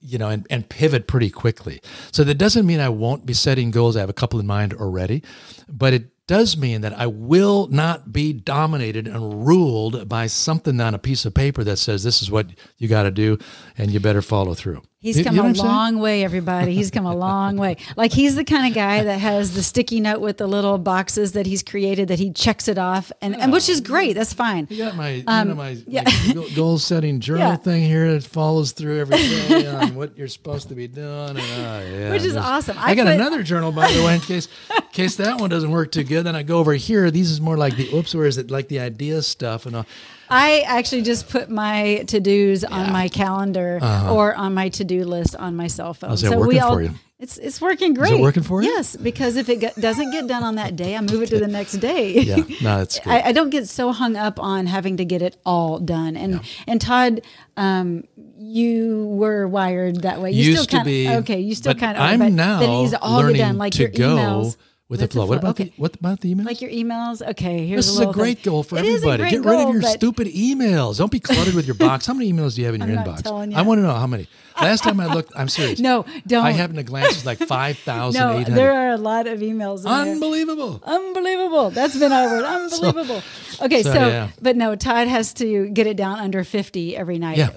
[0.00, 1.80] you know, and, and pivot pretty quickly.
[2.12, 3.96] So that doesn't mean I won't be setting goals.
[3.96, 5.24] I have a couple in mind already,
[5.68, 10.94] but it does mean that I will not be dominated and ruled by something on
[10.94, 12.46] a piece of paper that says this is what
[12.78, 13.38] you got to do
[13.76, 14.82] and you better follow through.
[15.04, 16.74] He's come you know a long way, everybody.
[16.74, 17.76] He's come a long way.
[17.94, 21.32] Like he's the kind of guy that has the sticky note with the little boxes
[21.32, 24.14] that he's created that he checks it off, and, and which is great.
[24.14, 24.66] That's fine.
[24.70, 27.56] You got my, you Um, know, my like, goal setting journal Yeah.
[27.56, 31.28] thing here that follows through every day on what you're supposed to be doing.
[31.28, 31.42] And, uh,
[31.84, 32.78] yeah, Which is awesome.
[32.78, 35.50] I, I got put- another journal, by the way, in case in case that one
[35.50, 36.24] doesn't work too good.
[36.24, 37.10] Then I go over here.
[37.10, 39.86] These is more like the oops, where is it like the idea stuff and all.
[40.34, 43.78] I actually just put my to dos on my calendar
[44.10, 46.10] or on my to do list on my cell phone.
[46.10, 46.90] Working for you?
[47.20, 48.12] It's it's working great.
[48.12, 48.68] Is it working for you?
[48.68, 51.46] Yes, because if it doesn't get done on that day, I move it to the
[51.46, 52.14] next day.
[52.24, 53.10] Yeah, no, that's good.
[53.10, 56.16] I, I don't get so hung up on having to get it all done.
[56.16, 57.20] And and Todd,
[57.56, 58.04] um,
[58.36, 60.32] you were wired that way.
[60.32, 61.40] You Used still to kind be, of okay.
[61.40, 62.02] You still kind of.
[62.02, 64.56] I'm but now that to all learning done, like to your go emails
[65.00, 65.26] with the flow.
[65.26, 65.64] What about okay.
[65.64, 66.46] the what about the email?
[66.46, 67.26] like your emails?
[67.30, 68.52] Okay, here's this is a a great thing.
[68.52, 69.24] goal for It a everybody.
[69.30, 70.98] Get rid goal, of your stupid emails.
[70.98, 72.06] Don't be cluttered with your box.
[72.06, 73.50] How many emails do you have in your I'm not inbox?
[73.50, 73.56] you.
[73.56, 74.28] I want to know how many.
[74.60, 75.80] Last time I looked, I'm serious.
[75.80, 76.44] No, don't.
[76.44, 77.16] I happened to glance.
[77.16, 78.54] It's like five thousand No, eight hundred.
[78.56, 79.78] there are a lot of emails.
[79.78, 80.14] In there.
[80.14, 80.80] Unbelievable.
[80.84, 81.70] Unbelievable.
[81.70, 82.44] That's been our word.
[82.44, 83.22] Unbelievable.
[83.62, 84.28] okay, so, so, yeah.
[84.40, 87.38] but no, Todd has to get it down under 50 every night.
[87.38, 87.50] Yeah.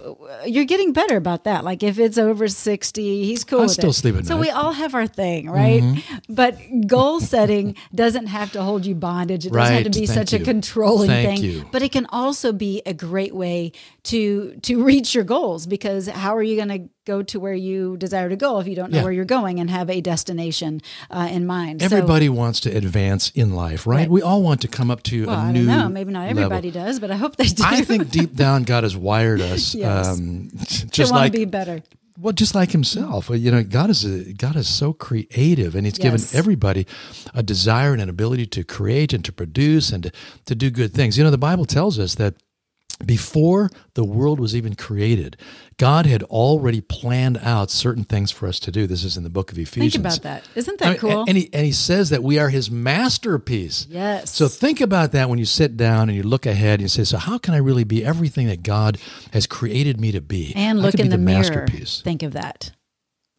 [0.46, 1.64] You're getting better about that.
[1.64, 3.94] Like if it's over 60, he's cool I still it.
[3.94, 4.48] sleep at so night.
[4.48, 4.58] Mm-hmm.
[4.58, 6.04] we all have our thing, right?
[6.28, 6.58] But
[6.88, 9.46] goal setting doesn't have to hold you bondage.
[9.46, 11.50] It doesn't have to be Thank such a controlling Thank thing.
[11.50, 11.66] you.
[11.72, 13.72] But it can also be a great way
[14.04, 17.98] to to reach your goals because how are you going to go to where you
[17.98, 19.04] desire to go if you don't know Yeah.
[19.04, 21.82] where you're going and have a destination uh, in mind?
[21.82, 23.98] So- Everybody wants to advance in life, right?
[23.98, 24.10] Right.
[24.10, 25.66] We all want to come up to well, a I new.
[25.66, 25.94] don't.
[25.94, 26.44] Maybe not level.
[26.44, 27.64] everybody does, but I hope they do.
[27.66, 30.08] I think deep down, God has wired us Yes.
[30.08, 31.82] um, to just want like to be better.
[32.20, 36.00] Well, just like himself, you know, God is a, God is so creative, and He's
[36.00, 36.88] given everybody
[37.36, 40.12] a desire and an ability to create and to produce and to,
[40.46, 41.16] to do good things.
[41.16, 42.34] You know, the Bible tells us that
[43.06, 45.38] before the world was even created,
[45.78, 48.88] God had already planned out certain things for us to do.
[48.88, 49.94] This is in the book of Ephesians.
[49.94, 50.44] Think about that.
[50.56, 51.26] Isn't I that mean, cool?
[51.28, 53.86] And he, and he says that we are his masterpiece.
[53.90, 54.34] Yes.
[54.34, 57.04] So think about that when you sit down and you look ahead and you say,
[57.04, 58.98] so how can I really be everything that God
[59.34, 60.54] has created me to be?
[60.56, 61.40] and look in be the, mirror.
[61.40, 62.02] masterpiece.
[62.02, 62.72] Think of that.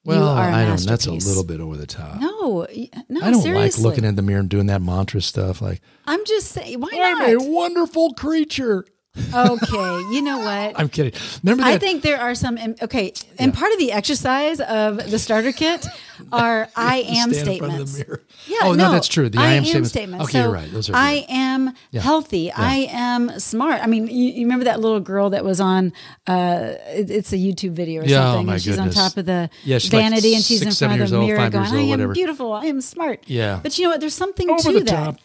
[0.05, 0.81] Well, you are a I don't.
[0.81, 0.91] Know.
[0.91, 2.21] That's a little bit over the top.
[2.21, 2.67] No,
[3.09, 3.53] no, I don't seriously.
[3.53, 5.61] like looking in the mirror and doing that mantra stuff.
[5.61, 7.47] Like, I'm just saying, why I'm not?
[7.47, 8.87] a wonderful creature.
[9.35, 10.73] Okay, you know what?
[10.81, 11.13] I'm kidding.
[11.43, 11.73] Remember that?
[11.75, 15.87] I think there are some okay, and part of the exercise of the starter kit
[16.33, 18.25] are I am Stand in front of the statements.
[18.47, 19.29] Yeah, Oh, no, no, that's true.
[19.29, 20.25] The I am statements.
[20.25, 20.71] Okay, So you're right.
[20.73, 21.27] Those are I good.
[21.31, 22.51] am healthy.
[22.51, 23.83] I am smart.
[23.83, 25.93] I mean, you, you remember that little girl that was on?
[26.27, 28.47] Uh, it- it's a YouTube video or Yeah, oh something.
[28.47, 28.97] my and she's goodness.
[28.97, 31.27] on top of the Yeah, she's like vanity, and she's in front of the old,
[31.27, 32.13] mirror going, years "I am whatever.
[32.13, 32.53] beautiful.
[32.53, 33.61] I am smart." Yeah.
[33.63, 34.01] But you know what?
[34.01, 34.91] There's something Over to the that.
[34.91, 35.19] top.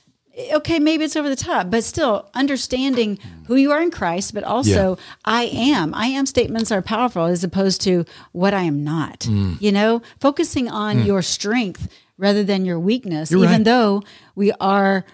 [0.54, 4.44] Okay, maybe it's over the top, but still understanding who you are in Christ, but
[4.44, 5.94] also I am.
[5.94, 9.20] I am statements are powerful as opposed to what I am not.
[9.22, 9.62] Mm.
[9.62, 13.64] You know, focusing on your strength rather than your weakness, You're even right.
[13.66, 14.02] though
[14.36, 15.06] we are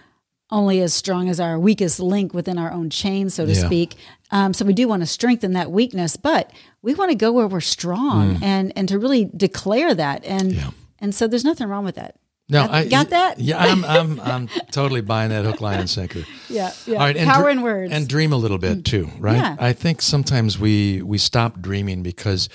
[0.52, 3.66] only as strong as our weakest link within our own chain, so to Yeah.
[3.66, 3.96] speak.
[4.32, 6.50] Um, so we do want to strengthen that weakness, but
[6.82, 10.24] we want to go where we're strong and and to really declare that.
[10.24, 10.56] And Mm.
[10.56, 10.70] Yeah.
[11.00, 12.16] and so there's nothing wrong with that.
[12.52, 13.40] No, I got that?
[13.40, 16.24] Yeah, I'm, I'm, I'm totally buying that hook, line, and sinker.
[16.50, 16.96] Yeah, yeah.
[16.96, 17.94] All right, and Power dr- in words.
[17.94, 19.36] and dream a little bit too, right?
[19.38, 19.56] Yeah.
[19.60, 22.50] I think sometimes we we stop dreaming because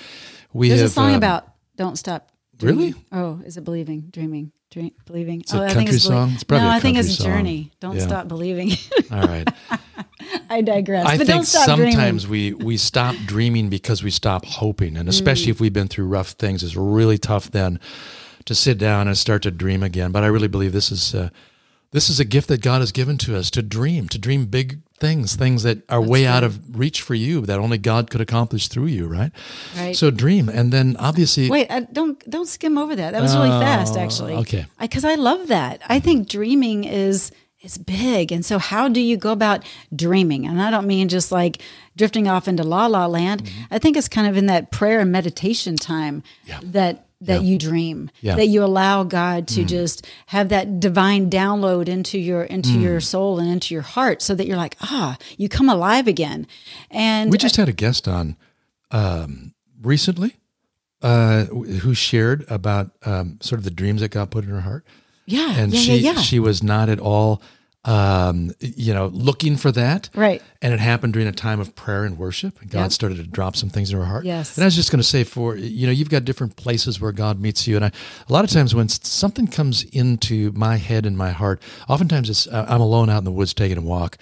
[0.51, 2.29] we There's have a song um, about don't stop.
[2.61, 2.91] Really?
[2.91, 3.05] dreaming.
[3.13, 5.43] Oh, is it believing, dreaming, dream, believing?
[5.53, 6.31] a oh, I country think it's belie- song?
[6.33, 7.25] It's probably no, a I think it's song.
[7.27, 7.71] journey.
[7.79, 8.01] Don't Yeah.
[8.07, 8.71] stop believing.
[9.11, 9.47] All right.
[10.49, 11.05] I digress.
[11.05, 15.07] I but think don't stop sometimes we we stop dreaming because we stop hoping, and
[15.07, 17.79] especially if we've been through rough things, it's really tough then
[18.45, 20.11] to sit down and start to dream again.
[20.11, 21.29] But I really believe this is uh,
[21.91, 24.79] this is a gift that God has given to us to dream, to dream big
[24.99, 28.67] things, things that are way out of reach for you, that only God could accomplish
[28.67, 29.31] through you, right?
[29.77, 29.95] Right.
[29.95, 33.11] So dream, and then obviously, Wait, I, don't don't skim over that.
[33.11, 34.33] That was really fast, actually.
[34.33, 34.65] Oh, okay.
[34.79, 35.81] Because I, love that.
[35.87, 37.31] I think dreaming is
[37.61, 39.63] is big, and so how do you go about
[39.95, 40.45] dreaming?
[40.45, 41.61] And I don't mean just like
[41.95, 43.49] drifting off into la la land.
[43.71, 46.49] I think it's kind of in that prayer and meditation time Mm-hmm.
[46.49, 46.59] Yeah.
[46.73, 47.47] that that Yeah.
[47.49, 48.33] you dream, Yeah.
[48.33, 48.37] Mm.
[48.37, 53.39] that you allow God to just have that divine download into your into your soul
[53.39, 56.45] and into your heart, so that you're like, ah, you come alive again.
[56.91, 58.35] And we just had a guest on
[58.91, 60.35] um, recently
[61.01, 64.85] uh, who shared about um, sort of the dreams that God put in her heart.
[65.25, 67.41] yeah, and yeah, she she was not at all
[67.85, 70.41] um, you know looking for that Right.
[70.61, 72.91] and it happened during a time of prayer and worship and god Yep.
[72.91, 74.57] started to drop some things in her heart Yes.
[74.57, 77.11] and i was just going to say for you know you've got different places where
[77.11, 77.91] god meets you and I,
[78.27, 82.47] a lot of times when something comes into my head and my heart oftentimes it's
[82.47, 84.17] uh, i'm alone out in the woods taking a walk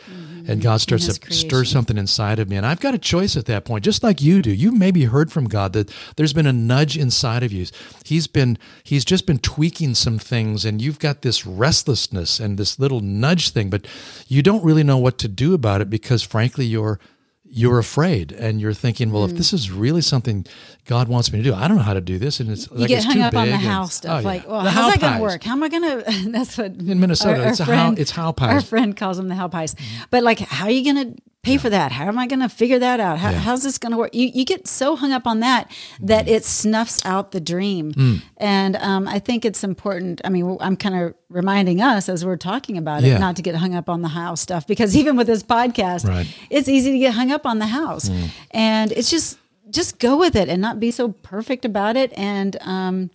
[0.48, 2.56] and god starts to stir something inside of me.
[2.56, 4.52] And i've got a choice at that point just like you do.
[4.52, 7.66] You maybe heard from god that there's been a nudge inside of you.
[8.06, 12.80] He's been he's just been tweaking some things and you've got this restlessness and this
[12.80, 13.88] little nudge thing but
[14.28, 17.00] you don't really know what to do about it because frankly you're
[17.56, 19.32] you're afraid and you're thinking well Hmm.
[19.32, 20.44] if this is really something
[20.86, 22.78] god wants me to do i don't know how to do this and it's you
[22.78, 24.22] like get it's hung too up on the and- house stuff.
[24.24, 24.28] oh.
[24.28, 25.44] Like, well, how's that going to work?
[25.44, 26.32] How am I going to?
[26.32, 28.54] That's what In Minnesota, it's a how- it's how pies.
[28.54, 29.76] Our friend calls them the how pies.
[30.10, 31.92] But like, how are you going to pay for that?
[31.92, 33.20] How am I going to figure that out?
[33.20, 33.40] How, Yeah.
[33.40, 34.16] How's this going to work?
[34.16, 35.70] You you get so hung up on that
[36.02, 37.94] that it snuffs out the dream.
[37.94, 38.22] Mm.
[38.38, 40.22] And um, I think it's important.
[40.24, 43.18] I mean, I'm kind of reminding us as we're talking about it, Yeah.
[43.18, 46.26] not to get hung up on the house stuff because even with this podcast, Right.
[46.26, 46.34] Mm.
[46.50, 48.10] it's easy to get hung up on the house,
[48.52, 49.38] and it's just
[49.70, 53.10] just go with it and not be so perfect about it and um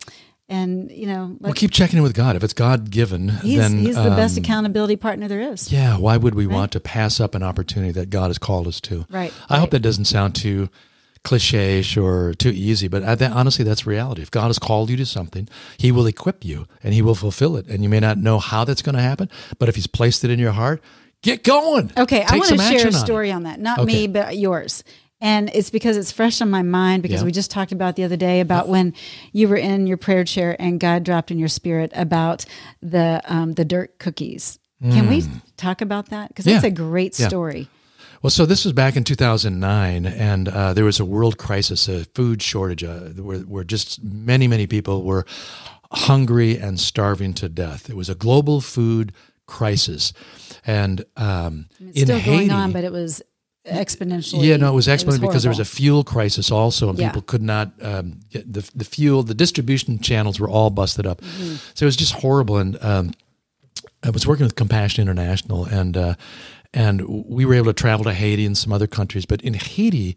[0.48, 3.78] and you know well keep checking in with god if it's god given he's, then
[3.78, 7.20] he's the best um, accountability partner there is Yeah, why would we want to pass
[7.20, 9.04] up an opportunity that God has called us to?
[9.10, 10.70] Right, I hope that doesn't sound too
[11.24, 14.22] cliche-ish or too easy, but I, that, honestly, that's reality.
[14.22, 17.56] If God has called you to something, He will equip you and He will fulfill
[17.56, 17.66] it.
[17.66, 20.30] And you may not know how that's going to happen, but if He's placed it
[20.30, 20.82] in your heart,
[21.22, 21.90] get going.
[21.98, 23.92] okay i want to share a action on story on that not Okay.
[23.92, 24.84] me but yours
[25.20, 27.26] and it's because it's fresh on my mind because Yeah.
[27.26, 28.94] we just talked about the other day about when
[29.32, 32.44] you were in your prayer chair and God dropped in your spirit about
[32.82, 34.58] the um, the dirt cookies.
[34.80, 35.24] Can we
[35.56, 36.28] talk about that?
[36.28, 36.62] Because that's Mm.
[36.62, 36.68] Yeah.
[36.68, 37.26] a great Yeah.
[37.28, 37.68] story.
[38.22, 42.04] Well, so this was back in 2009, and uh, there was a world crisis, a
[42.14, 45.24] food shortage, uh, where, where just many, many people were
[45.92, 47.88] hungry and starving to death.
[47.88, 49.12] It was a global food
[49.46, 50.12] crisis,
[50.66, 53.22] and um, It's in still Haiti, going on, but it was
[53.70, 54.44] exponentially.
[54.44, 57.08] Yeah, no, it was exponential because there was a fuel crisis also, and Yeah.
[57.08, 59.22] people could not um, get the the fuel.
[59.22, 61.56] The distribution channels were all busted up, Mm-hmm.
[61.74, 62.56] so it was just horrible.
[62.58, 63.12] And um,
[64.02, 66.14] I was working with Compassion International, and uh,
[66.74, 69.26] and we were able to travel to Haiti and some other countries.
[69.26, 70.16] But in Haiti,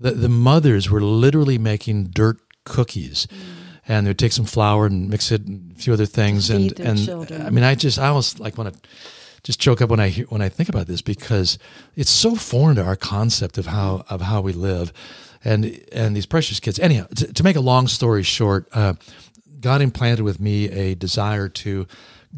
[0.00, 3.26] the the mothers were literally making dirt cookies.
[3.90, 6.78] And they would take some flour and mix it and a few other things, and
[6.78, 7.40] and children.
[7.46, 8.80] I mean, I just I almost like want to
[9.42, 11.58] just choke up when I hear, when I think about this because
[11.96, 14.92] it's so foreign to our concept of how of how we live,
[15.44, 16.78] and and these precious kids.
[16.78, 18.94] Anyhow, to, to make a long story short, uh,
[19.60, 21.86] God implanted with me a desire to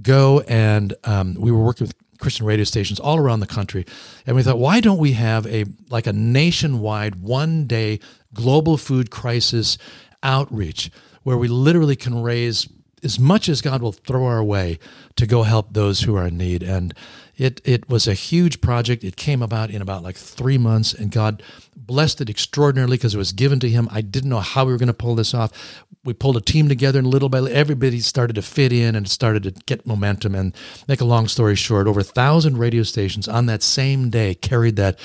[0.03, 3.87] go and um, we were working with Christian radio stations all around the country,
[4.27, 7.99] and we thought, why don't we have a like a nationwide one day
[8.35, 9.79] global food crisis
[10.23, 10.91] outreach
[11.23, 12.69] where we literally can raise
[13.03, 14.79] as much as God will throw our way
[15.17, 16.63] to go help those who are in need.
[16.63, 16.95] And
[17.37, 19.03] it it was a huge project.
[19.03, 21.43] It came about in about like three months, and God
[21.75, 23.89] blessed it extraordinarily because it was given to Him.
[23.91, 25.85] I didn't know how we were going to pull this off.
[26.05, 29.09] We pulled a team together, and little by little, everybody started to fit in and
[29.09, 30.35] started to get momentum.
[30.35, 30.55] And
[30.87, 34.77] make a long story short, over a thousand radio stations on that same day carried
[34.77, 34.99] that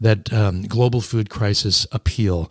[0.00, 2.50] that um, global food crisis appeal.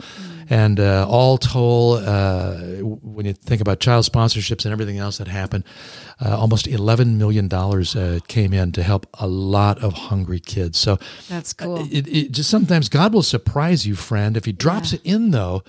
[0.49, 5.27] And uh, all told, uh, when you think about child sponsorships and everything else that
[5.27, 5.63] happened,
[6.23, 10.77] uh, almost $11 million uh, came in to help a lot of hungry kids.
[10.77, 11.79] So That's cool.
[11.91, 14.37] it, it just sometimes God will surprise you, friend.
[14.37, 15.63] If He drops it in, though,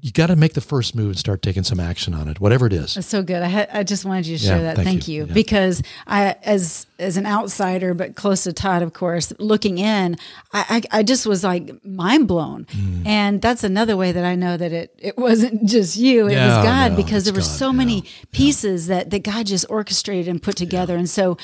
[0.00, 2.66] you got to make the first move and start taking some action on it, whatever
[2.66, 2.94] it is.
[2.94, 3.40] That's so good.
[3.40, 4.76] I, ha- I just wanted you to share Yeah, that.
[4.76, 5.14] thank Thank, you.
[5.22, 5.32] you, Yeah.
[5.34, 10.16] because I, as as an outsider, but close to Todd, of course, looking in,
[10.52, 12.64] I, I, I just was like mind blown.
[12.64, 13.06] Mm.
[13.06, 16.46] And that's another way that I know that it it wasn't just you; it No,
[16.56, 19.66] was God, no, because there were God, so yeah, many pieces that that God just
[19.68, 20.96] orchestrated and put together.
[20.96, 21.36] And so,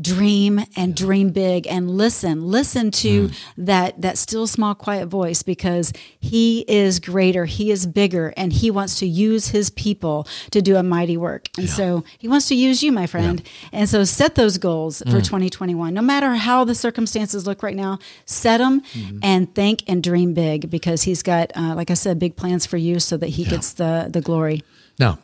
[0.00, 3.34] dream and dream big, and listen, listen to Mm.
[3.58, 8.70] that that still small quiet voice, because He is greater, He is bigger, and He
[8.70, 11.48] wants to use His people to do a mighty work.
[11.58, 13.42] And so He wants to use you, my friend.
[13.72, 15.10] And so set those goals Mm.
[15.10, 15.94] for 2021.
[15.94, 19.18] No matter how the circumstances look right now, set them Mm-hmm.
[19.22, 22.76] and think and dream big because He's got, uh, like I said, big plans for
[22.76, 24.62] you so that He gets the the glory.
[24.98, 25.18] Now,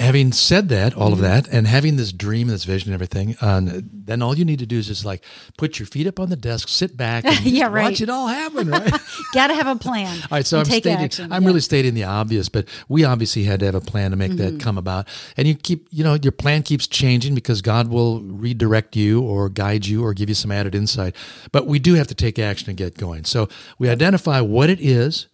[0.00, 1.12] having said that, all Mm-hmm.
[1.12, 4.58] of that, and having this dream, this vision, and everything, um, then all you need
[4.60, 5.22] to do is just like
[5.58, 7.84] put your feet up on the desk, sit back, and Yeah, right.
[7.90, 8.92] watch it all happen, right?
[9.34, 10.08] Got to have a plan.
[10.22, 11.32] All right, so I'm stating, action.
[11.32, 11.48] I'm Yeah.
[11.48, 14.56] really stating the obvious, but we obviously had to have a plan to make Mm-hmm.
[14.56, 15.06] that come about.
[15.36, 19.48] And you keep, you know, your plan keeps changing because God will redirect you or
[19.48, 21.14] guide you or give you some added insight.
[21.52, 23.24] But we do have to take action and get going.
[23.24, 25.28] So we identify what it is.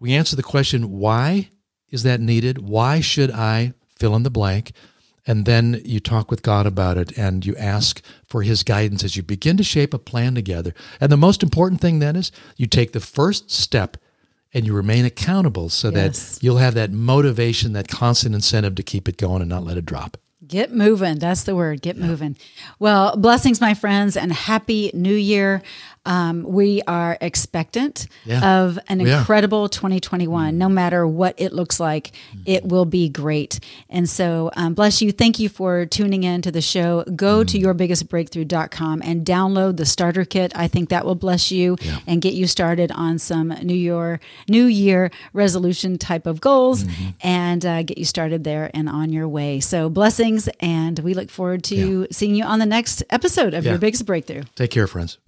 [0.00, 1.50] We answer the question, why
[1.90, 2.58] is that needed?
[2.58, 4.72] Why should I fill in the blank?
[5.28, 9.16] And then you talk with God about it and you ask for his guidance as
[9.16, 10.72] you begin to shape a plan together.
[11.00, 13.96] And the most important thing then is you take the first step
[14.54, 16.36] and you remain accountable so Yes.
[16.36, 19.76] that you'll have that motivation, that constant incentive to keep it going and not let
[19.76, 20.16] it drop.
[20.46, 21.18] Get moving.
[21.18, 21.82] That's the word.
[21.82, 22.36] Get moving.
[22.78, 25.60] Well, blessings, my friends, and happy new year.
[26.06, 28.60] Um, we are expectant Yeah.
[28.60, 30.56] of an incredible 2021.
[30.56, 32.12] No matter what it looks like,
[32.46, 33.60] it will be great.
[33.90, 35.12] And so, um, bless you.
[35.12, 37.02] Thank you for tuning in to the show.
[37.14, 40.52] Go to yourbiggestbreakthrough.com and download the starter kit.
[40.54, 44.64] I think that will bless you and get you started on some New Year, New
[44.64, 46.84] Year resolution type of goals
[47.20, 49.60] and uh, get you started there and on your way.
[49.60, 50.48] So, blessings.
[50.60, 53.72] And we look forward to seeing you on the next episode of Yeah.
[53.72, 54.42] Your Biggest Breakthrough.
[54.54, 55.18] Take care, friends.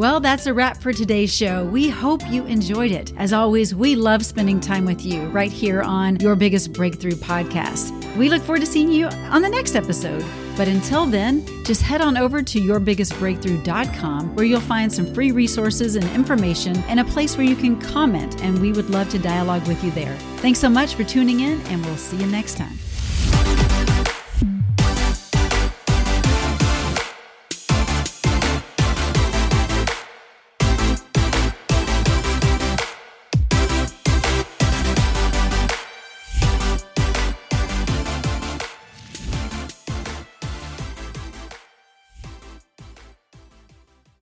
[0.00, 1.66] Well, that's a wrap for today's show.
[1.66, 3.12] We hope you enjoyed it.
[3.18, 8.16] As always, we love spending time with you right here on Your Biggest Breakthrough podcast.
[8.16, 10.24] We look forward to seeing you on the next episode.
[10.56, 15.96] But until then, just head on over to yourbiggestbreakthrough.com where you'll find some free resources
[15.96, 19.68] and information and a place where you can comment, and we would love to dialogue
[19.68, 20.16] with you there.
[20.38, 22.78] Thanks so much for tuning in, and we'll see you next time.